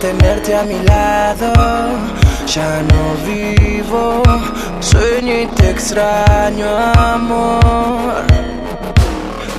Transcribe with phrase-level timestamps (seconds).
[0.00, 1.52] tenerte a mi lado.
[2.46, 4.22] Ya no vivo,
[4.80, 8.22] sueño y te extraño, amor.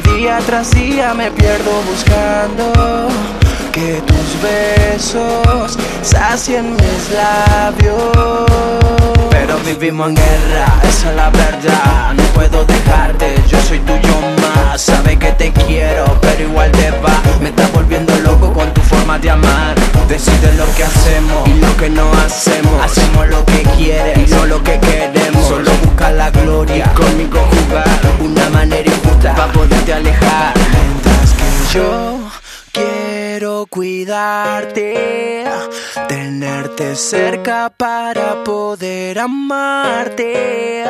[0.06, 3.10] Día tras día me pierdo buscando
[3.74, 8.46] que tus besos sacien mis labios.
[9.30, 12.14] Pero vivimos en guerra, esa es la verdad.
[12.16, 13.95] No puedo dejarte, yo soy tuyo
[21.46, 22.84] y lo que no hacemos.
[22.84, 25.48] Hacemos lo que quieres y no lo que queremos.
[25.48, 28.00] Solo busca la gloria, conmigo jugar.
[28.20, 30.54] Una manera injusta para poderte alejar.
[30.58, 32.20] Mientras que yo
[32.72, 35.46] quiero cuidarte,
[36.08, 40.84] tenerte cerca para poder amarte,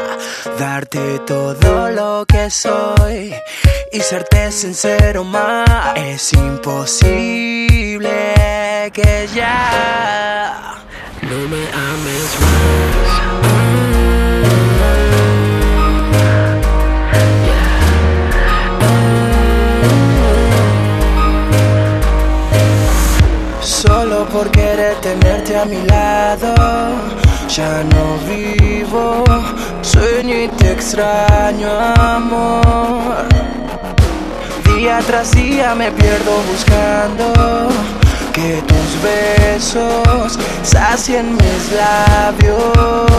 [0.57, 3.33] darte todo lo que soy
[3.91, 5.93] y serte sincero más.
[5.95, 7.54] Es imposible
[7.99, 10.75] que ya
[11.21, 13.25] no me ames más.
[23.61, 26.53] Solo por querer tenerte a mi lado,
[27.47, 29.23] ya no vivo,
[29.81, 33.54] sueño y te extraño, amor.
[34.85, 37.69] Día tras día me pierdo buscando
[38.31, 43.09] que tus besos sacien mis labios.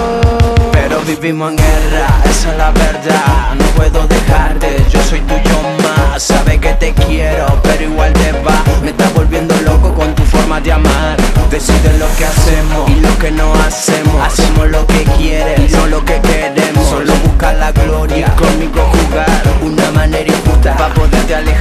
[0.70, 3.54] Pero vivimos en guerra, esa es la verdad.
[3.58, 6.22] No puedo dejarte, yo soy tuyo más.
[6.22, 8.62] Sabe que te quiero, pero igual te va.
[8.84, 11.16] Me estás volviendo loco con tu forma de amar.
[11.50, 14.24] Decide lo que hacemos y lo que no hacemos.
[14.24, 16.86] Hacemos lo que quieres, no lo que queremos.
[16.88, 19.42] Solo busca la gloria, conmigo jugar.
[19.62, 21.55] Una manera injusta para poderte alejar.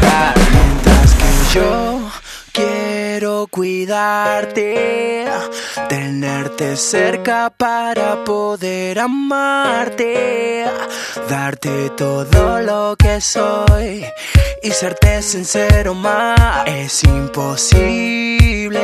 [3.50, 5.26] Cuidarte,
[5.90, 10.66] tenerte cerca para poder amarte,
[11.30, 14.06] darte todo lo que soy
[14.64, 16.64] y serte sincero más.
[16.66, 18.82] Es imposible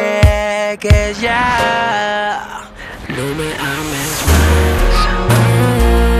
[0.79, 2.69] que ya
[3.07, 6.11] no me ames más.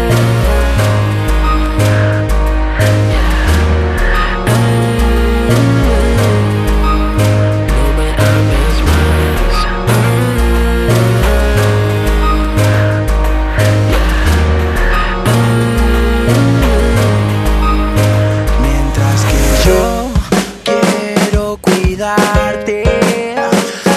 [22.01, 22.16] Quiero
[22.62, 22.84] cuidarte,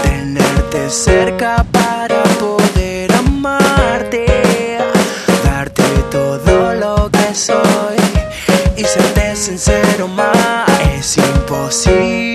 [0.03, 4.27] tenerte cerca para poder amarte,
[5.45, 7.97] darte todo lo que soy
[8.77, 10.69] y serte sincero más.
[10.97, 12.34] Es imposible